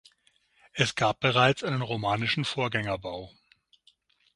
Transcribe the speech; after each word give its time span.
Es 0.73 0.95
gab 0.95 1.19
bereits 1.19 1.63
einen 1.63 1.83
romanischen 1.83 2.43
Vorgängerbau. 2.43 3.31